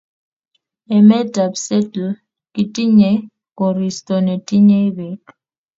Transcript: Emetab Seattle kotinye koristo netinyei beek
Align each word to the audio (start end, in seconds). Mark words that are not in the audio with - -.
Emetab 0.95 1.51
Seattle 1.63 2.09
kotinye 2.53 3.11
koristo 3.57 4.13
netinyei 4.25 4.89
beek 4.97 5.23